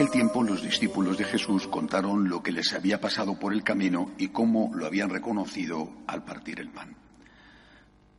aquel 0.00 0.12
tiempo 0.12 0.42
los 0.42 0.62
discípulos 0.62 1.18
de 1.18 1.24
Jesús 1.24 1.68
contaron 1.68 2.26
lo 2.26 2.42
que 2.42 2.52
les 2.52 2.72
había 2.72 3.02
pasado 3.02 3.38
por 3.38 3.52
el 3.52 3.62
camino 3.62 4.12
y 4.16 4.28
cómo 4.28 4.70
lo 4.74 4.86
habían 4.86 5.10
reconocido 5.10 5.92
al 6.06 6.24
partir 6.24 6.58
el 6.58 6.70
pan. 6.70 6.96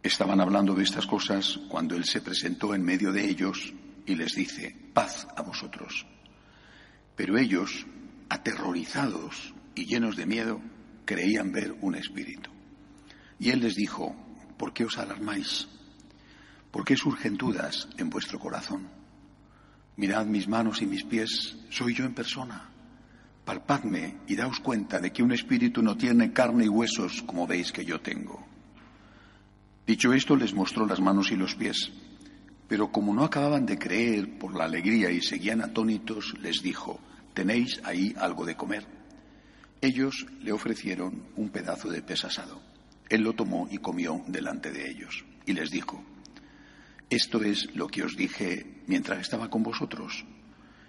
Estaban 0.03 0.41
hablando 0.41 0.75
de 0.75 0.83
estas 0.83 1.07
cosas 1.07 1.59
cuando 1.69 1.95
Él 1.95 2.05
se 2.05 2.21
presentó 2.21 2.75
en 2.75 2.83
medio 2.83 3.11
de 3.11 3.27
ellos 3.27 3.73
y 4.05 4.13
les 4.13 4.35
dice, 4.35 4.75
paz 4.93 5.27
a 5.35 5.41
vosotros. 5.41 6.05
Pero 7.15 7.39
ellos, 7.39 7.87
aterrorizados 8.29 9.55
y 9.73 9.87
llenos 9.87 10.15
de 10.15 10.27
miedo, 10.27 10.61
creían 11.03 11.51
ver 11.51 11.75
un 11.81 11.95
espíritu. 11.95 12.51
Y 13.39 13.49
Él 13.49 13.59
les 13.59 13.73
dijo, 13.73 14.15
¿por 14.55 14.71
qué 14.71 14.85
os 14.85 14.99
alarmáis? 14.99 15.67
¿Por 16.69 16.85
qué 16.85 16.95
surgen 16.95 17.37
dudas 17.37 17.87
en 17.97 18.11
vuestro 18.11 18.37
corazón? 18.37 19.00
Mirad 20.01 20.25
mis 20.25 20.47
manos 20.47 20.81
y 20.81 20.87
mis 20.87 21.03
pies, 21.03 21.55
soy 21.69 21.93
yo 21.93 22.05
en 22.05 22.15
persona. 22.15 22.71
Palpadme 23.45 24.17
y 24.27 24.35
daos 24.35 24.59
cuenta 24.59 24.99
de 24.99 25.11
que 25.13 25.21
un 25.21 25.31
espíritu 25.31 25.83
no 25.83 25.95
tiene 25.95 26.33
carne 26.33 26.65
y 26.65 26.69
huesos 26.69 27.21
como 27.21 27.45
veis 27.45 27.71
que 27.71 27.85
yo 27.85 28.01
tengo. 28.01 28.43
Dicho 29.85 30.11
esto, 30.11 30.35
les 30.35 30.55
mostró 30.55 30.87
las 30.87 30.99
manos 30.99 31.31
y 31.31 31.35
los 31.35 31.53
pies. 31.53 31.91
Pero 32.67 32.91
como 32.91 33.13
no 33.13 33.23
acababan 33.23 33.67
de 33.67 33.77
creer 33.77 34.39
por 34.39 34.55
la 34.55 34.63
alegría 34.63 35.11
y 35.11 35.21
seguían 35.21 35.61
atónitos, 35.61 36.33
les 36.41 36.63
dijo, 36.63 36.99
¿tenéis 37.35 37.79
ahí 37.83 38.15
algo 38.17 38.43
de 38.43 38.55
comer? 38.55 38.87
Ellos 39.81 40.25
le 40.41 40.51
ofrecieron 40.51 41.27
un 41.35 41.49
pedazo 41.49 41.89
de 41.91 42.01
pez 42.01 42.25
asado. 42.25 42.59
Él 43.07 43.21
lo 43.21 43.33
tomó 43.33 43.67
y 43.69 43.77
comió 43.77 44.19
delante 44.25 44.71
de 44.71 44.89
ellos. 44.89 45.23
Y 45.45 45.53
les 45.53 45.69
dijo, 45.69 46.03
esto 47.11 47.43
es 47.43 47.75
lo 47.75 47.87
que 47.87 48.03
os 48.03 48.15
dije 48.15 48.83
mientras 48.87 49.19
estaba 49.19 49.49
con 49.49 49.63
vosotros, 49.63 50.25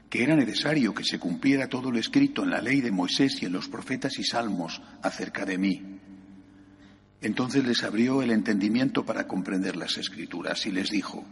que 0.08 0.22
era 0.22 0.36
necesario 0.36 0.94
que 0.94 1.02
se 1.02 1.18
cumpliera 1.18 1.68
todo 1.68 1.90
lo 1.90 1.98
escrito 1.98 2.44
en 2.44 2.50
la 2.50 2.60
ley 2.60 2.80
de 2.80 2.92
Moisés 2.92 3.42
y 3.42 3.46
en 3.46 3.52
los 3.52 3.68
profetas 3.68 4.16
y 4.20 4.22
salmos 4.22 4.80
acerca 5.02 5.44
de 5.44 5.58
mí. 5.58 5.98
Entonces 7.20 7.64
les 7.64 7.82
abrió 7.82 8.22
el 8.22 8.30
entendimiento 8.30 9.04
para 9.04 9.26
comprender 9.26 9.74
las 9.74 9.98
escrituras 9.98 10.64
y 10.66 10.70
les 10.70 10.90
dijo, 10.90 11.24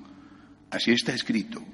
así 0.70 0.90
está 0.90 1.14
escrito, 1.14 1.64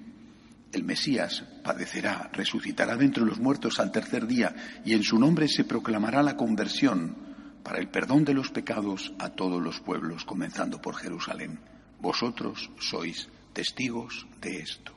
el 0.72 0.84
Mesías 0.84 1.42
padecerá, 1.64 2.28
resucitará 2.34 2.96
de 2.96 3.06
entre 3.06 3.24
los 3.24 3.40
muertos 3.40 3.80
al 3.80 3.92
tercer 3.92 4.26
día 4.26 4.54
y 4.84 4.92
en 4.92 5.02
su 5.02 5.18
nombre 5.18 5.48
se 5.48 5.64
proclamará 5.64 6.22
la 6.22 6.36
conversión 6.36 7.16
para 7.62 7.78
el 7.78 7.88
perdón 7.88 8.26
de 8.26 8.34
los 8.34 8.50
pecados 8.50 9.14
a 9.18 9.30
todos 9.30 9.62
los 9.62 9.80
pueblos, 9.80 10.26
comenzando 10.26 10.82
por 10.82 10.96
Jerusalén. 10.96 11.75
Vosotros 12.00 12.70
sois 12.78 13.28
testigos 13.52 14.26
de 14.40 14.60
esto. 14.60 14.92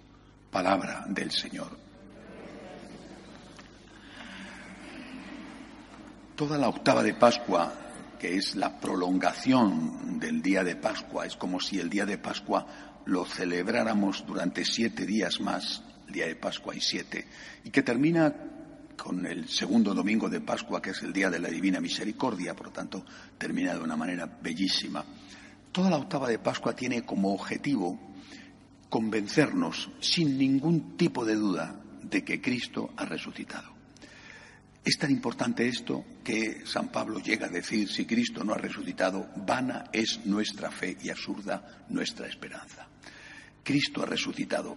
Palabra 0.52 1.06
del 1.08 1.32
Señor. 1.32 1.78
Toda 6.36 6.58
la 6.58 6.70
octava 6.70 7.04
de 7.04 7.14
Pascua, 7.14 7.74
que 8.18 8.36
es 8.36 8.56
la 8.56 8.80
prolongación 8.80 10.20
del 10.20 10.42
día 10.42 10.64
de 10.64 10.76
Pascua, 10.76 11.26
es 11.26 11.36
como 11.36 11.60
si 11.60 11.80
el 11.80 11.90
día 11.90 12.06
de 12.06 12.18
Pascua 12.18 12.66
lo 13.06 13.26
celebráramos 13.26 14.26
durante 14.26 14.64
siete 14.66 15.06
días 15.06 15.42
más, 15.42 15.84
el 16.08 16.14
día 16.14 16.28
de 16.28 16.36
Pascua 16.36 16.76
y 16.76 16.82
siete, 16.82 17.28
y 17.64 17.70
que 17.70 17.84
termina 17.84 18.34
con 18.96 19.26
el 19.26 19.48
segundo 19.48 19.94
domingo 19.94 20.30
de 20.30 20.42
Pascua, 20.42 20.82
que 20.82 20.92
es 20.92 21.02
el 21.04 21.14
día 21.14 21.30
de 21.30 21.40
la 21.40 21.50
Divina 21.50 21.80
Misericordia, 21.80 22.56
por 22.56 22.68
lo 22.68 22.74
tanto, 22.74 23.06
termina 23.38 23.74
de 23.74 23.80
una 23.80 23.96
manera 23.96 24.26
bellísima. 24.26 25.04
Toda 25.80 25.92
la 25.92 26.04
octava 26.04 26.28
de 26.28 26.40
Pascua 26.40 26.76
tiene 26.76 27.06
como 27.06 27.34
objetivo 27.34 27.98
convencernos 28.90 29.90
sin 30.02 30.38
ningún 30.38 30.98
tipo 30.98 31.24
de 31.24 31.36
duda 31.36 31.74
de 32.04 32.22
que 32.22 32.42
Cristo 32.42 32.90
ha 32.98 33.06
resucitado. 33.06 33.72
Es 34.84 34.98
tan 34.98 35.10
importante 35.10 35.70
esto 35.70 36.04
que 36.22 36.66
San 36.66 36.90
Pablo 36.90 37.20
llega 37.20 37.46
a 37.46 37.50
decir, 37.50 37.88
si 37.88 38.06
Cristo 38.06 38.44
no 38.44 38.52
ha 38.52 38.58
resucitado, 38.58 39.30
vana 39.38 39.86
es 39.94 40.26
nuestra 40.26 40.70
fe 40.70 40.98
y 41.02 41.12
absurda 41.12 41.86
nuestra 41.88 42.28
esperanza. 42.28 42.86
Cristo 43.64 44.04
ha 44.04 44.06
resucitado 44.06 44.76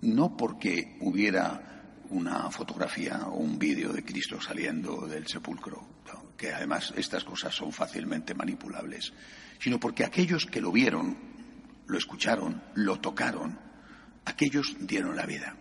no 0.00 0.36
porque 0.36 0.96
hubiera 1.02 1.75
una 2.10 2.50
fotografía 2.50 3.26
o 3.26 3.36
un 3.36 3.58
vídeo 3.58 3.92
de 3.92 4.04
Cristo 4.04 4.40
saliendo 4.40 5.06
del 5.06 5.26
sepulcro, 5.26 5.86
que 6.36 6.52
además 6.52 6.92
estas 6.96 7.24
cosas 7.24 7.54
son 7.54 7.72
fácilmente 7.72 8.34
manipulables, 8.34 9.12
sino 9.58 9.80
porque 9.80 10.04
aquellos 10.04 10.46
que 10.46 10.60
lo 10.60 10.72
vieron, 10.72 11.16
lo 11.86 11.98
escucharon, 11.98 12.62
lo 12.74 13.00
tocaron, 13.00 13.58
aquellos 14.24 14.76
dieron 14.80 15.16
la 15.16 15.26
vida. 15.26 15.56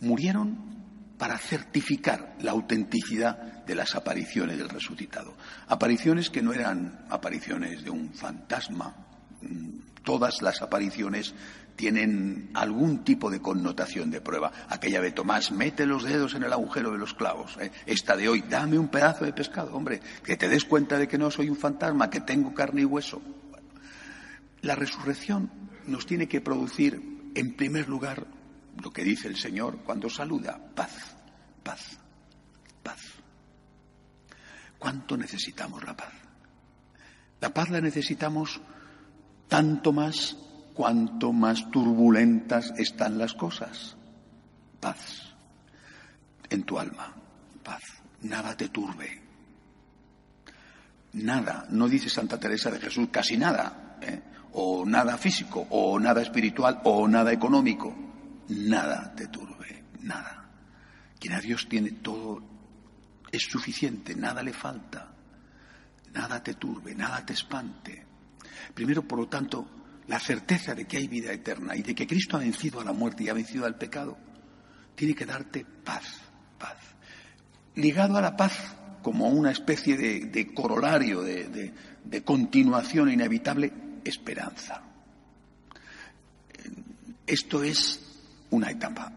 Murieron 0.00 0.78
para 1.18 1.36
certificar 1.38 2.36
la 2.40 2.52
autenticidad 2.52 3.64
de 3.64 3.74
las 3.74 3.94
apariciones 3.96 4.56
del 4.56 4.68
resucitado. 4.68 5.36
Apariciones 5.66 6.30
que 6.30 6.42
no 6.42 6.52
eran 6.52 7.06
apariciones 7.10 7.82
de 7.82 7.90
un 7.90 8.14
fantasma. 8.14 9.07
Todas 10.04 10.40
las 10.42 10.62
apariciones 10.62 11.34
tienen 11.78 12.50
algún 12.54 13.04
tipo 13.04 13.30
de 13.30 13.40
connotación 13.40 14.10
de 14.10 14.20
prueba. 14.20 14.50
Aquella 14.68 15.00
de 15.00 15.12
Tomás, 15.12 15.52
mete 15.52 15.86
los 15.86 16.02
dedos 16.02 16.34
en 16.34 16.42
el 16.42 16.52
agujero 16.52 16.90
de 16.90 16.98
los 16.98 17.14
clavos. 17.14 17.56
¿eh? 17.60 17.70
Esta 17.86 18.16
de 18.16 18.28
hoy, 18.28 18.42
dame 18.42 18.78
un 18.78 18.88
pedazo 18.88 19.24
de 19.24 19.32
pescado, 19.32 19.74
hombre, 19.74 20.00
que 20.24 20.36
te 20.36 20.48
des 20.48 20.64
cuenta 20.64 20.98
de 20.98 21.06
que 21.06 21.18
no 21.18 21.30
soy 21.30 21.48
un 21.48 21.56
fantasma, 21.56 22.10
que 22.10 22.20
tengo 22.20 22.52
carne 22.52 22.80
y 22.82 22.84
hueso. 22.84 23.22
La 24.62 24.74
resurrección 24.74 25.50
nos 25.86 26.04
tiene 26.04 26.26
que 26.26 26.40
producir, 26.40 27.30
en 27.36 27.54
primer 27.54 27.88
lugar, 27.88 28.26
lo 28.82 28.90
que 28.90 29.04
dice 29.04 29.28
el 29.28 29.36
Señor 29.36 29.78
cuando 29.84 30.10
saluda, 30.10 30.58
paz, 30.74 31.14
paz, 31.62 31.98
paz. 32.82 33.00
¿Cuánto 34.78 35.16
necesitamos 35.16 35.84
la 35.84 35.96
paz? 35.96 36.12
La 37.40 37.54
paz 37.54 37.70
la 37.70 37.80
necesitamos 37.80 38.60
tanto 39.48 39.92
más 39.92 40.36
cuanto 40.74 41.32
más 41.32 41.70
turbulentas 41.70 42.72
están 42.76 43.18
las 43.18 43.34
cosas. 43.34 43.96
Paz 44.80 45.28
en 46.50 46.62
tu 46.62 46.78
alma, 46.78 47.14
paz. 47.62 47.82
Nada 48.22 48.56
te 48.56 48.68
turbe. 48.68 49.22
Nada, 51.14 51.66
no 51.70 51.88
dice 51.88 52.08
Santa 52.08 52.38
Teresa 52.38 52.70
de 52.70 52.80
Jesús, 52.80 53.08
casi 53.10 53.36
nada, 53.36 53.98
¿eh? 54.02 54.22
o 54.52 54.84
nada 54.84 55.16
físico, 55.16 55.66
o 55.70 55.98
nada 55.98 56.22
espiritual, 56.22 56.80
o 56.84 57.08
nada 57.08 57.32
económico. 57.32 57.94
Nada 58.48 59.14
te 59.14 59.28
turbe, 59.28 59.84
nada. 60.00 60.48
Quien 61.18 61.34
a 61.34 61.40
Dios 61.40 61.68
tiene 61.68 61.92
todo 61.92 62.42
es 63.30 63.42
suficiente, 63.42 64.14
nada 64.14 64.42
le 64.42 64.52
falta. 64.52 65.12
Nada 66.12 66.42
te 66.42 66.54
turbe, 66.54 66.94
nada 66.94 67.24
te 67.24 67.34
espante. 67.34 68.07
Primero, 68.74 69.02
por 69.02 69.18
lo 69.18 69.28
tanto, 69.28 69.66
la 70.06 70.18
certeza 70.18 70.74
de 70.74 70.86
que 70.86 70.96
hay 70.96 71.08
vida 71.08 71.32
eterna 71.32 71.76
y 71.76 71.82
de 71.82 71.94
que 71.94 72.06
Cristo 72.06 72.36
ha 72.36 72.40
vencido 72.40 72.80
a 72.80 72.84
la 72.84 72.92
muerte 72.92 73.24
y 73.24 73.28
ha 73.28 73.34
vencido 73.34 73.66
al 73.66 73.76
pecado, 73.76 74.16
tiene 74.94 75.14
que 75.14 75.26
darte 75.26 75.64
paz, 75.84 76.04
paz. 76.58 76.78
Ligado 77.74 78.16
a 78.16 78.20
la 78.20 78.36
paz 78.36 78.74
como 79.02 79.28
una 79.28 79.50
especie 79.50 79.96
de, 79.96 80.54
corolario, 80.54 81.22
de, 81.22 81.72
de 82.04 82.24
continuación 82.24 83.10
inevitable, 83.10 83.72
esperanza. 84.04 84.82
Esto 87.26 87.62
es 87.62 88.00
una 88.50 88.70
etapa. 88.70 89.12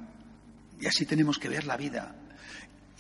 Y 0.80 0.88
así 0.88 1.06
tenemos 1.06 1.40
que 1.40 1.50
ver 1.50 1.66
la 1.66 1.78
vida. 1.78 2.16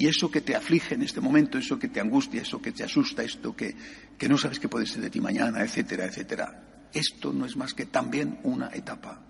Y 0.02 0.08
eso 0.08 0.32
que 0.32 0.42
te 0.42 0.56
aflige 0.56 0.96
en 0.96 1.04
este 1.04 1.22
momento, 1.22 1.60
eso 1.60 1.78
que 1.78 1.88
te 1.88 2.00
angustia, 2.02 2.42
eso 2.42 2.60
que 2.60 2.72
te 2.72 2.84
asusta, 2.84 3.22
esto 3.22 3.56
que, 3.56 3.76
que 4.18 4.28
no 4.28 4.36
sabes 4.36 4.60
qué 4.60 4.68
puede 4.68 4.88
ser 4.88 5.00
de 5.04 5.12
ti 5.12 5.22
mañana, 5.22 5.62
etcétera, 5.62 6.06
etcétera, 6.06 6.88
esto 6.92 7.32
no 7.32 7.46
es 7.46 7.56
más 7.56 7.76
que 7.76 7.86
también 7.86 8.40
una 8.42 8.72
etapa. 8.74 9.22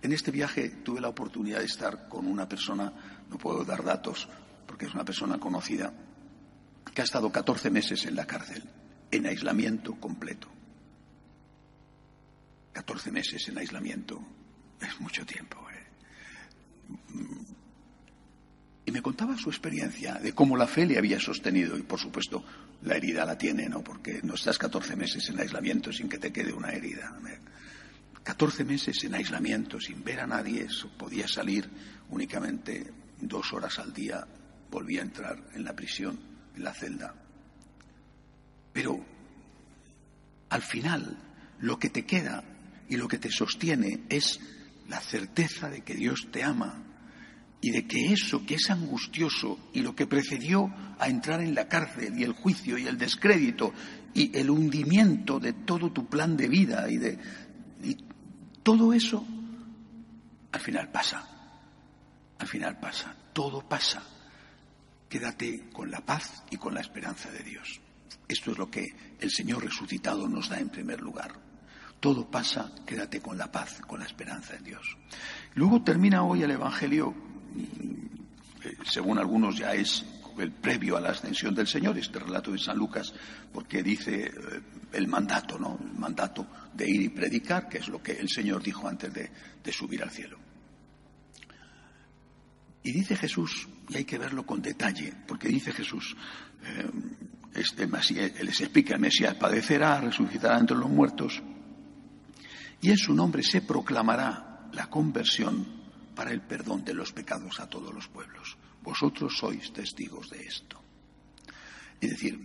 En 0.00 0.10
este 0.14 0.30
viaje 0.30 0.70
tuve 0.82 1.02
la 1.02 1.10
oportunidad 1.10 1.58
de 1.58 1.66
estar 1.66 2.08
con 2.08 2.26
una 2.26 2.48
persona, 2.48 2.94
no 3.28 3.36
puedo 3.36 3.62
dar 3.62 3.84
datos 3.84 4.26
porque 4.66 4.86
es 4.86 4.94
una 4.94 5.04
persona 5.04 5.38
conocida, 5.38 5.92
que 6.94 7.02
ha 7.02 7.04
estado 7.04 7.30
14 7.30 7.68
meses 7.68 8.06
en 8.06 8.16
la 8.16 8.26
cárcel, 8.26 8.64
en 9.10 9.26
aislamiento 9.26 9.96
completo. 9.96 10.48
14 12.72 13.12
meses 13.12 13.46
en 13.50 13.58
aislamiento 13.58 14.18
es 14.80 14.98
mucho 14.98 15.26
tiempo. 15.26 15.58
¿eh? 15.70 17.53
Me 18.94 19.02
contaba 19.02 19.36
su 19.36 19.50
experiencia 19.50 20.14
de 20.20 20.32
cómo 20.36 20.56
la 20.56 20.68
fe 20.68 20.86
le 20.86 20.96
había 20.96 21.18
sostenido. 21.18 21.76
Y 21.76 21.82
por 21.82 21.98
supuesto, 21.98 22.44
la 22.82 22.94
herida 22.94 23.24
la 23.24 23.36
tiene, 23.36 23.68
¿no? 23.68 23.82
Porque 23.82 24.20
no 24.22 24.34
estás 24.34 24.56
14 24.56 24.94
meses 24.94 25.28
en 25.30 25.40
aislamiento 25.40 25.92
sin 25.92 26.08
que 26.08 26.18
te 26.18 26.32
quede 26.32 26.52
una 26.52 26.70
herida. 26.70 27.12
14 28.22 28.64
meses 28.64 29.02
en 29.02 29.16
aislamiento 29.16 29.80
sin 29.80 30.04
ver 30.04 30.20
a 30.20 30.28
nadie, 30.28 30.68
podía 30.96 31.26
salir 31.26 31.68
únicamente 32.10 32.88
dos 33.20 33.52
horas 33.52 33.80
al 33.80 33.92
día, 33.92 34.28
volvía 34.70 35.00
a 35.00 35.06
entrar 35.06 35.42
en 35.54 35.64
la 35.64 35.74
prisión, 35.74 36.16
en 36.54 36.62
la 36.62 36.72
celda. 36.72 37.16
Pero 38.72 39.04
al 40.50 40.62
final, 40.62 41.18
lo 41.58 41.80
que 41.80 41.90
te 41.90 42.06
queda 42.06 42.44
y 42.88 42.96
lo 42.96 43.08
que 43.08 43.18
te 43.18 43.32
sostiene 43.32 44.04
es 44.08 44.38
la 44.88 45.00
certeza 45.00 45.68
de 45.68 45.82
que 45.82 45.96
Dios 45.96 46.28
te 46.30 46.44
ama 46.44 46.93
y 47.60 47.70
de 47.70 47.86
que 47.86 48.12
eso 48.12 48.44
que 48.44 48.56
es 48.56 48.70
angustioso 48.70 49.58
y 49.72 49.80
lo 49.80 49.94
que 49.94 50.06
precedió 50.06 50.72
a 50.98 51.08
entrar 51.08 51.40
en 51.40 51.54
la 51.54 51.68
cárcel 51.68 52.18
y 52.18 52.22
el 52.22 52.32
juicio 52.32 52.78
y 52.78 52.86
el 52.86 52.98
descrédito 52.98 53.72
y 54.12 54.36
el 54.36 54.50
hundimiento 54.50 55.40
de 55.40 55.52
todo 55.52 55.92
tu 55.92 56.06
plan 56.06 56.36
de 56.36 56.48
vida 56.48 56.90
y 56.90 56.98
de 56.98 57.18
y 57.82 57.96
todo 58.62 58.92
eso 58.92 59.26
al 60.52 60.60
final 60.60 60.90
pasa. 60.90 61.28
Al 62.38 62.46
final 62.46 62.78
pasa, 62.78 63.14
todo 63.32 63.68
pasa. 63.68 64.02
Quédate 65.08 65.68
con 65.72 65.90
la 65.90 66.00
paz 66.00 66.44
y 66.50 66.56
con 66.56 66.74
la 66.74 66.80
esperanza 66.80 67.30
de 67.30 67.42
Dios. 67.42 67.80
Esto 68.28 68.52
es 68.52 68.58
lo 68.58 68.70
que 68.70 68.86
el 69.18 69.30
Señor 69.30 69.64
resucitado 69.64 70.28
nos 70.28 70.48
da 70.48 70.58
en 70.58 70.68
primer 70.68 71.00
lugar. 71.00 71.34
Todo 72.00 72.30
pasa, 72.30 72.72
quédate 72.86 73.20
con 73.20 73.36
la 73.36 73.50
paz, 73.50 73.80
con 73.86 74.00
la 74.00 74.06
esperanza 74.06 74.54
en 74.56 74.64
Dios. 74.64 74.96
Luego 75.54 75.82
termina 75.82 76.22
hoy 76.22 76.42
el 76.42 76.50
Evangelio 76.50 77.14
según 78.84 79.18
algunos 79.18 79.56
ya 79.56 79.74
es 79.74 80.04
el 80.38 80.52
previo 80.52 80.96
a 80.96 81.00
la 81.00 81.10
ascensión 81.10 81.54
del 81.54 81.66
Señor, 81.66 81.96
este 81.98 82.18
relato 82.18 82.50
de 82.50 82.58
San 82.58 82.76
Lucas, 82.76 83.12
porque 83.52 83.82
dice 83.82 84.24
eh, 84.24 84.32
el 84.92 85.06
mandato, 85.06 85.58
¿no? 85.58 85.78
El 85.80 85.98
mandato 85.98 86.46
de 86.72 86.88
ir 86.88 87.02
y 87.02 87.08
predicar, 87.08 87.68
que 87.68 87.78
es 87.78 87.88
lo 87.88 88.02
que 88.02 88.12
el 88.12 88.28
Señor 88.28 88.62
dijo 88.62 88.88
antes 88.88 89.12
de, 89.12 89.30
subir 89.72 90.02
al 90.02 90.10
cielo. 90.10 90.38
Y 92.82 92.92
dice 92.92 93.16
Jesús, 93.16 93.68
y 93.88 93.96
hay 93.96 94.04
que 94.04 94.18
verlo 94.18 94.44
con 94.44 94.60
detalle, 94.60 95.12
porque 95.26 95.48
dice 95.48 95.72
Jesús, 95.72 96.16
eh, 96.64 96.90
este 97.54 97.86
les 97.86 98.60
explica, 98.60 98.94
el 98.94 99.00
Mesías 99.00 99.34
padecerá, 99.36 100.00
resucitará 100.00 100.58
entre 100.58 100.76
los 100.76 100.90
muertos, 100.90 101.42
y 102.82 102.90
en 102.90 102.98
su 102.98 103.14
nombre 103.14 103.42
se 103.42 103.62
proclamará 103.62 104.68
la 104.72 104.90
conversión 104.90 105.83
para 106.14 106.30
el 106.30 106.42
perdón 106.42 106.84
de 106.84 106.94
los 106.94 107.12
pecados 107.12 107.60
a 107.60 107.68
todos 107.68 107.92
los 107.92 108.08
pueblos. 108.08 108.56
Vosotros 108.82 109.36
sois 109.36 109.72
testigos 109.72 110.30
de 110.30 110.42
esto. 110.42 110.80
Es 112.00 112.10
decir, 112.10 112.38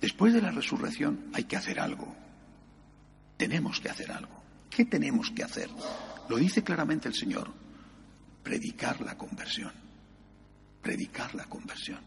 después 0.00 0.32
de 0.32 0.42
la 0.42 0.50
resurrección 0.50 1.30
hay 1.32 1.44
que 1.44 1.56
hacer 1.56 1.80
algo. 1.80 2.14
Tenemos 3.36 3.80
que 3.80 3.90
hacer 3.90 4.10
algo. 4.10 4.42
¿Qué 4.70 4.84
tenemos 4.84 5.30
que 5.30 5.42
hacer? 5.44 5.68
Lo 6.28 6.36
dice 6.36 6.62
claramente 6.62 7.08
el 7.08 7.14
Señor. 7.14 7.52
Predicar 8.42 9.00
la 9.00 9.16
conversión. 9.16 9.72
Predicar 10.82 11.34
la 11.34 11.44
conversión. 11.44 12.00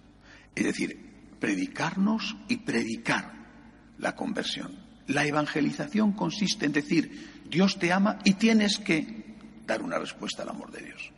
Es 0.56 0.64
decir, 0.64 1.12
predicarnos 1.40 2.36
y 2.48 2.58
predicar 2.58 3.34
la 3.98 4.16
conversión. 4.16 4.80
La 5.08 5.26
evangelización 5.26 6.14
consiste 6.14 6.66
en 6.66 6.72
decir, 6.72 7.44
Dios 7.50 7.80
te 7.80 7.92
ama 7.92 8.20
y 8.24 8.36
tienes 8.36 8.78
que 8.78 9.21
dar 9.66 9.82
una 9.82 9.98
respuesta 9.98 10.44
al 10.44 10.50
amor 10.50 10.72
de 10.72 10.86
Dios. 10.86 11.12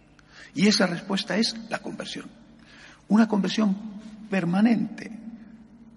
Y 0.55 0.67
esa 0.67 0.85
respuesta 0.85 1.37
es 1.37 1.55
la 1.69 1.79
conversión. 1.79 2.29
Una 3.07 3.27
conversión 3.27 3.75
permanente, 4.29 5.11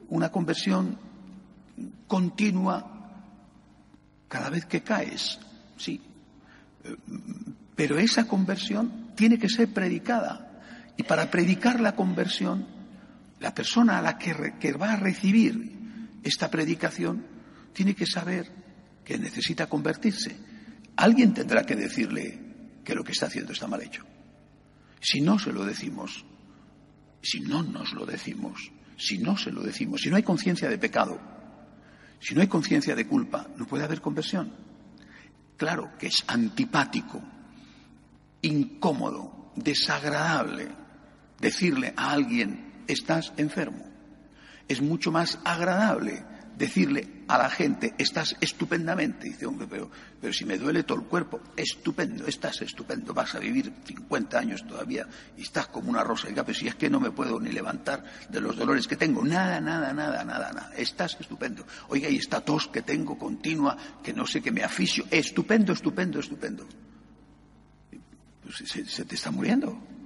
una 0.09 0.31
conversión 0.31 0.99
continua 2.07 2.93
cada 4.29 4.51
vez 4.51 4.65
que 4.67 4.83
caes, 4.83 5.39
sí. 5.77 6.01
Pero 7.75 7.99
esa 7.99 8.27
conversión 8.27 9.13
tiene 9.15 9.39
que 9.39 9.49
ser 9.49 9.73
predicada. 9.73 10.63
Y 10.97 11.03
para 11.03 11.31
predicar 11.31 11.81
la 11.81 11.95
conversión, 11.95 12.67
la 13.41 13.55
persona 13.55 13.99
a 13.99 14.03
la 14.03 14.19
que, 14.19 14.55
que 14.59 14.73
va 14.73 14.93
a 14.93 14.97
recibir 14.97 15.77
esta 16.23 16.51
predicación 16.51 17.25
tiene 17.73 17.95
que 17.95 18.07
saber 18.07 18.51
que 19.05 19.19
necesita 19.19 19.67
convertirse 19.67 20.37
Alguien 20.97 21.35
tendrá 21.35 21.65
que 21.65 21.77
decirle 21.77 22.39
que 22.85 22.95
lo 22.95 23.05
que 23.05 23.13
está 23.13 23.27
haciendo 23.27 23.53
está 23.53 23.67
mal 23.67 23.83
hecho. 23.83 24.05
Si 25.01 25.21
no 25.21 25.39
se 25.39 25.53
lo 25.53 25.65
decimos, 25.65 26.25
si 27.21 27.41
no 27.41 27.63
nos 27.63 27.93
lo 27.93 28.07
decimos, 28.07 28.71
si 28.97 29.19
no 29.19 29.37
se 29.37 29.51
lo 29.51 29.63
decimos, 29.63 30.01
si 30.01 30.11
no 30.11 30.17
hay 30.17 30.23
conciencia 30.23 30.69
de 30.69 30.79
pecado, 30.79 31.21
si 32.19 32.35
no 32.35 32.41
hay 32.41 32.49
conciencia 32.49 32.95
de 32.95 33.07
culpa, 33.07 33.49
no 33.57 33.67
puede 33.67 33.85
haber 33.85 34.01
conversión. 34.01 34.53
Claro 35.57 35.93
que 35.99 36.07
es 36.07 36.25
antipático, 36.27 37.23
incómodo, 38.43 39.53
desagradable 39.57 40.69
decirle 41.41 41.93
a 41.97 42.13
alguien, 42.13 42.85
estás 42.87 43.33
enfermo. 43.37 43.85
Es 44.69 44.81
mucho 44.81 45.13
más 45.13 45.39
agradable 45.45 46.25
decirle 46.57 47.16
a 47.29 47.39
la 47.39 47.51
gente, 47.51 47.95
estás 47.99 48.37
estupendamente. 48.41 49.29
Dice, 49.29 49.47
hombre, 49.47 49.67
pero, 49.69 49.91
pero 50.21 50.33
si 50.33 50.45
me 50.45 50.59
duele 50.59 50.85
todo 50.85 50.99
el 50.99 51.05
cuerpo, 51.05 51.41
estupendo, 51.57 52.27
estás 52.27 52.63
estupendo, 52.63 53.13
vas 53.13 53.35
a 53.35 53.39
vivir 53.39 53.73
50 53.85 54.39
años 54.39 54.67
todavía 54.67 55.07
y 55.37 55.43
estás 55.43 55.69
como 55.69 55.91
una 55.91 56.05
rosa. 56.05 56.29
Pero 56.35 56.55
si 56.55 56.69
es 56.69 56.75
que 56.75 56.89
no 56.89 57.01
me 57.01 57.11
puedo 57.11 57.41
ni 57.41 57.51
levantar 57.51 58.05
de 58.29 58.41
los 58.41 58.57
dolores 58.57 58.87
que 58.87 58.97
tengo, 58.97 59.25
nada, 59.25 59.61
nada, 59.61 59.93
nada, 59.93 60.25
nada, 60.25 60.53
nada. 60.53 60.73
Estás 60.77 61.17
estupendo. 61.21 61.67
Oiga, 61.89 62.09
y 62.09 62.17
esta 62.17 62.41
tos 62.41 62.69
que 62.69 62.83
tengo 62.83 63.19
continua, 63.19 63.77
que 64.03 64.13
no 64.13 64.27
sé, 64.27 64.41
que 64.41 64.53
me 64.53 64.63
aficio, 64.63 65.05
estupendo, 65.11 65.73
estupendo, 65.73 66.21
estupendo. 66.21 66.67
Pues 68.43 68.63
se 68.69 69.05
te 69.05 69.15
está 69.17 69.31
muriendo 69.31 69.97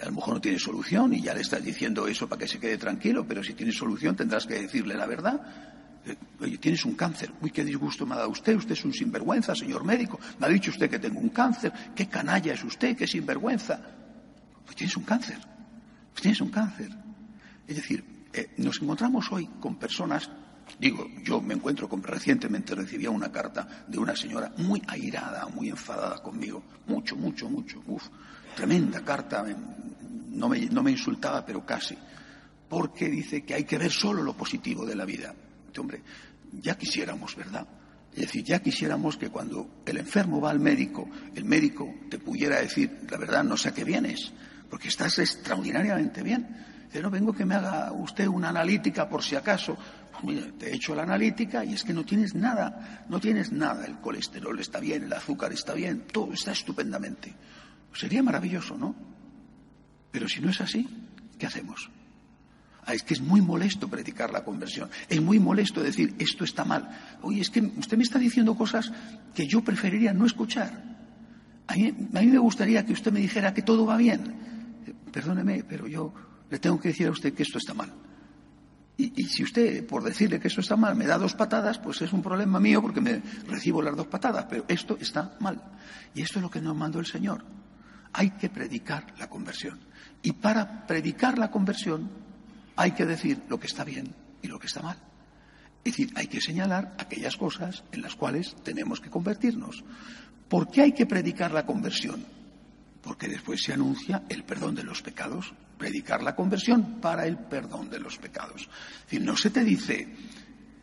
a 0.00 0.06
lo 0.06 0.12
mejor 0.12 0.34
no 0.34 0.40
tiene 0.40 0.58
solución 0.58 1.14
y 1.14 1.22
ya 1.22 1.34
le 1.34 1.40
estás 1.40 1.64
diciendo 1.64 2.06
eso 2.06 2.28
para 2.28 2.40
que 2.40 2.48
se 2.48 2.58
quede 2.58 2.76
tranquilo, 2.76 3.24
pero 3.26 3.42
si 3.42 3.54
tiene 3.54 3.72
solución 3.72 4.14
tendrás 4.14 4.46
que 4.46 4.60
decirle 4.60 4.94
la 4.94 5.06
verdad. 5.06 5.40
Oye, 6.40 6.58
tienes 6.58 6.84
un 6.84 6.94
cáncer. 6.94 7.32
Uy, 7.40 7.50
qué 7.50 7.64
disgusto 7.64 8.06
me 8.06 8.14
ha 8.14 8.18
dado 8.18 8.30
usted. 8.30 8.56
Usted 8.56 8.72
es 8.72 8.84
un 8.84 8.92
sinvergüenza, 8.92 9.54
señor 9.54 9.84
médico. 9.84 10.18
Me 10.38 10.46
ha 10.46 10.48
dicho 10.48 10.70
usted 10.70 10.88
que 10.88 10.98
tengo 10.98 11.20
un 11.20 11.28
cáncer. 11.28 11.72
Qué 11.94 12.08
canalla 12.08 12.54
es 12.54 12.64
usted, 12.64 12.96
qué 12.96 13.06
sinvergüenza. 13.06 13.80
Pues 14.64 14.76
tienes 14.76 14.96
un 14.96 15.04
cáncer. 15.04 15.38
Pues 16.12 16.22
tienes 16.22 16.40
un 16.40 16.50
cáncer. 16.50 16.90
Es 17.66 17.76
decir, 17.76 18.04
eh, 18.32 18.54
nos 18.56 18.80
encontramos 18.80 19.30
hoy 19.30 19.48
con 19.60 19.76
personas 19.76 20.30
Digo, 20.78 21.08
yo 21.24 21.40
me 21.40 21.54
encuentro 21.54 21.88
con, 21.88 22.02
recientemente 22.02 22.74
recibía 22.74 23.10
una 23.10 23.32
carta 23.32 23.84
de 23.88 23.98
una 23.98 24.14
señora 24.14 24.52
muy 24.58 24.82
airada, 24.86 25.46
muy 25.48 25.68
enfadada 25.68 26.22
conmigo, 26.22 26.62
mucho, 26.86 27.16
mucho, 27.16 27.48
mucho, 27.48 27.82
uf, 27.86 28.04
tremenda 28.54 29.02
carta, 29.04 29.44
no 30.28 30.48
me, 30.48 30.60
no 30.66 30.82
me 30.82 30.92
insultaba, 30.92 31.44
pero 31.44 31.64
casi, 31.66 31.96
porque 32.68 33.08
dice 33.08 33.42
que 33.42 33.54
hay 33.54 33.64
que 33.64 33.78
ver 33.78 33.90
solo 33.90 34.22
lo 34.22 34.34
positivo 34.34 34.86
de 34.86 34.94
la 34.94 35.04
vida. 35.04 35.34
Hombre, 35.78 36.02
ya 36.60 36.76
quisiéramos, 36.76 37.36
¿verdad? 37.36 37.66
Es 38.12 38.22
decir, 38.22 38.44
ya 38.44 38.58
quisiéramos 38.60 39.16
que 39.16 39.28
cuando 39.28 39.82
el 39.86 39.98
enfermo 39.98 40.40
va 40.40 40.50
al 40.50 40.58
médico, 40.58 41.08
el 41.34 41.44
médico 41.44 41.94
te 42.10 42.18
pudiera 42.18 42.60
decir, 42.60 43.06
la 43.08 43.16
verdad, 43.16 43.44
no 43.44 43.56
sé 43.56 43.68
a 43.68 43.74
qué 43.74 43.84
vienes, 43.84 44.32
porque 44.68 44.88
estás 44.88 45.18
extraordinariamente 45.18 46.22
bien. 46.22 46.66
Dice, 46.86 47.02
no 47.02 47.10
vengo 47.10 47.32
que 47.32 47.44
me 47.44 47.54
haga 47.54 47.92
usted 47.92 48.26
una 48.26 48.48
analítica 48.48 49.08
por 49.08 49.22
si 49.22 49.36
acaso. 49.36 49.76
Pues 50.20 50.58
te 50.58 50.70
he 50.70 50.74
hecho 50.74 50.94
la 50.94 51.04
analítica 51.04 51.64
y 51.64 51.74
es 51.74 51.84
que 51.84 51.94
no 51.94 52.04
tienes 52.04 52.34
nada, 52.34 53.06
no 53.08 53.20
tienes 53.20 53.52
nada. 53.52 53.86
El 53.86 54.00
colesterol 54.00 54.58
está 54.58 54.80
bien, 54.80 55.04
el 55.04 55.12
azúcar 55.12 55.52
está 55.52 55.72
bien, 55.72 56.06
todo 56.12 56.32
está 56.32 56.50
estupendamente. 56.50 57.32
Sería 57.94 58.22
maravilloso, 58.22 58.76
¿no? 58.76 58.94
Pero 60.10 60.28
si 60.28 60.40
no 60.40 60.50
es 60.50 60.60
así, 60.60 60.88
¿qué 61.38 61.46
hacemos? 61.46 61.88
Ah, 62.86 62.94
es 62.94 63.02
que 63.02 63.14
es 63.14 63.20
muy 63.20 63.40
molesto 63.40 63.88
predicar 63.88 64.30
la 64.30 64.44
conversión. 64.44 64.88
Es 65.08 65.20
muy 65.20 65.38
molesto 65.38 65.82
decir, 65.82 66.14
esto 66.18 66.44
está 66.44 66.64
mal. 66.64 66.88
Oye, 67.22 67.40
es 67.40 67.50
que 67.50 67.60
usted 67.60 67.96
me 67.96 68.02
está 68.02 68.18
diciendo 68.18 68.54
cosas 68.54 68.90
que 69.34 69.46
yo 69.46 69.62
preferiría 69.62 70.12
no 70.12 70.26
escuchar. 70.26 70.98
A 71.66 71.74
mí, 71.74 71.88
a 71.88 72.20
mí 72.20 72.26
me 72.26 72.38
gustaría 72.38 72.84
que 72.84 72.92
usted 72.92 73.12
me 73.12 73.20
dijera 73.20 73.54
que 73.54 73.62
todo 73.62 73.86
va 73.86 73.96
bien. 73.96 74.34
Perdóneme, 75.12 75.64
pero 75.64 75.86
yo 75.86 76.12
le 76.50 76.58
tengo 76.58 76.80
que 76.80 76.88
decir 76.88 77.06
a 77.06 77.10
usted 77.10 77.34
que 77.34 77.42
esto 77.42 77.58
está 77.58 77.74
mal. 77.74 77.92
Y, 79.00 79.24
si 79.24 79.42
usted, 79.42 79.86
por 79.86 80.02
decirle 80.02 80.38
que 80.38 80.48
esto 80.48 80.60
está 80.60 80.76
mal, 80.76 80.94
me 80.94 81.06
da 81.06 81.16
dos 81.16 81.34
patadas, 81.34 81.78
pues 81.78 82.02
es 82.02 82.12
un 82.12 82.22
problema 82.22 82.60
mío 82.60 82.82
porque 82.82 83.00
me 83.00 83.22
recibo 83.46 83.80
las 83.80 83.96
dos 83.96 84.08
patadas, 84.08 84.44
pero 84.48 84.66
esto 84.68 84.98
está 85.00 85.36
mal. 85.40 85.62
Y 86.14 86.20
esto 86.20 86.38
es 86.38 86.42
lo 86.42 86.50
que 86.50 86.60
nos 86.60 86.76
mandó 86.76 86.98
el 86.98 87.06
Señor. 87.06 87.42
Hay 88.12 88.30
que 88.32 88.50
predicar 88.50 89.06
la 89.18 89.30
conversión. 89.30 89.78
Y 90.22 90.32
para 90.32 90.86
predicar 90.86 91.38
la 91.38 91.50
conversión 91.50 92.10
hay 92.80 92.92
que 92.92 93.04
decir 93.04 93.42
lo 93.48 93.60
que 93.60 93.66
está 93.66 93.84
bien 93.84 94.14
y 94.40 94.48
lo 94.48 94.58
que 94.58 94.66
está 94.66 94.80
mal. 94.80 94.96
Es 95.84 95.92
decir, 95.92 96.12
hay 96.16 96.28
que 96.28 96.40
señalar 96.40 96.94
aquellas 96.98 97.36
cosas 97.36 97.84
en 97.92 98.00
las 98.00 98.16
cuales 98.16 98.56
tenemos 98.64 99.00
que 99.00 99.10
convertirnos. 99.10 99.84
¿Por 100.48 100.70
qué 100.70 100.82
hay 100.82 100.92
que 100.92 101.04
predicar 101.04 101.52
la 101.52 101.66
conversión? 101.66 102.24
Porque 103.02 103.28
después 103.28 103.62
se 103.62 103.74
anuncia 103.74 104.22
el 104.30 104.44
perdón 104.44 104.74
de 104.74 104.84
los 104.84 105.02
pecados 105.02 105.52
predicar 105.76 106.22
la 106.22 106.34
conversión 106.34 107.00
para 107.00 107.26
el 107.26 107.38
perdón 107.38 107.88
de 107.88 107.98
los 107.98 108.18
pecados. 108.18 108.62
Es 108.62 109.04
decir, 109.04 109.22
no 109.22 109.36
se 109.36 109.50
te 109.50 109.64
dice, 109.64 110.14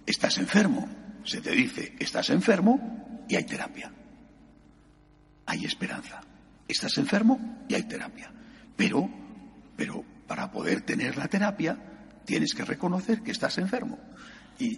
estás 0.05 0.39
enfermo, 0.39 0.89
se 1.23 1.39
te 1.39 1.51
dice, 1.51 1.95
estás 1.99 2.31
enfermo 2.31 3.25
y 3.29 3.35
hay 3.35 3.43
terapia. 3.43 3.91
Hay 5.45 5.65
esperanza. 5.65 6.21
Estás 6.67 6.97
enfermo 6.97 7.63
y 7.69 7.75
hay 7.75 7.83
terapia. 7.83 8.31
Pero, 8.75 9.09
pero 9.75 10.03
para 10.27 10.51
poder 10.51 10.81
tener 10.81 11.15
la 11.15 11.27
terapia 11.27 11.77
tienes 12.27 12.53
que 12.53 12.65
reconocer 12.65 13.23
que 13.23 13.31
estás 13.31 13.57
enfermo. 13.57 13.97
Y, 14.59 14.75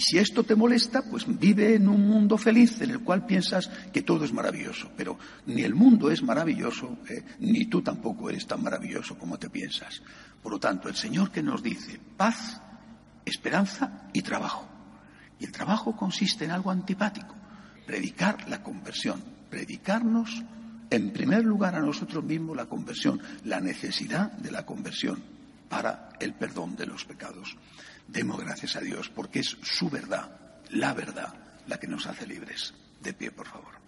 si 0.00 0.18
esto 0.18 0.42
te 0.44 0.54
molesta, 0.54 1.02
pues 1.08 1.24
vive 1.26 1.76
en 1.76 1.88
un 1.88 2.06
mundo 2.06 2.36
feliz 2.36 2.80
en 2.82 2.90
el 2.90 3.00
cual 3.00 3.24
piensas 3.24 3.70
que 3.92 4.02
todo 4.02 4.24
es 4.24 4.32
maravilloso. 4.32 4.90
Pero 4.96 5.18
ni 5.46 5.62
el 5.62 5.74
mundo 5.74 6.10
es 6.10 6.22
maravilloso, 6.22 6.98
eh, 7.08 7.24
ni 7.38 7.66
tú 7.66 7.80
tampoco 7.80 8.28
eres 8.28 8.46
tan 8.46 8.62
maravilloso 8.62 9.16
como 9.16 9.38
te 9.38 9.48
piensas. 9.48 10.02
Por 10.42 10.52
lo 10.52 10.60
tanto, 10.60 10.88
el 10.88 10.94
Señor 10.94 11.30
que 11.30 11.42
nos 11.42 11.62
dice 11.62 11.98
paz, 12.16 12.60
esperanza 13.24 14.08
y 14.12 14.20
trabajo. 14.20 14.68
Y 15.38 15.46
el 15.46 15.52
trabajo 15.52 15.96
consiste 15.96 16.44
en 16.44 16.50
algo 16.50 16.70
antipático, 16.70 17.34
predicar 17.86 18.48
la 18.48 18.62
conversión, 18.62 19.24
predicarnos 19.48 20.42
en 20.90 21.12
primer 21.12 21.44
lugar 21.44 21.76
a 21.76 21.80
nosotros 21.80 22.22
mismos 22.22 22.56
la 22.56 22.66
conversión, 22.66 23.20
la 23.44 23.60
necesidad 23.60 24.32
de 24.32 24.50
la 24.50 24.66
conversión 24.66 25.33
para 25.74 26.10
el 26.20 26.34
perdón 26.34 26.76
de 26.76 26.86
los 26.86 27.04
pecados. 27.04 27.56
Demos 28.06 28.38
gracias 28.38 28.76
a 28.76 28.80
Dios 28.80 29.08
porque 29.08 29.40
es 29.40 29.56
su 29.62 29.90
verdad, 29.90 30.30
la 30.70 30.94
verdad, 30.94 31.34
la 31.66 31.80
que 31.80 31.88
nos 31.88 32.06
hace 32.06 32.28
libres. 32.28 32.72
De 33.00 33.12
pie, 33.12 33.32
por 33.32 33.48
favor. 33.48 33.83